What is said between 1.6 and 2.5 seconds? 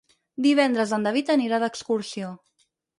d'excursió.